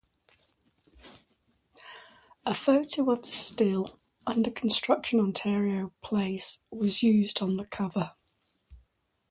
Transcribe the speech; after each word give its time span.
A 2.43 2.55
photo 2.55 3.11
of 3.11 3.21
the 3.21 3.29
still 3.29 3.85
under 4.25 4.49
construction 4.49 5.19
Ontario 5.19 5.93
Place 6.01 6.57
was 6.71 7.03
used 7.03 7.39
on 7.43 7.55
the 7.57 7.65
cover. 7.65 8.13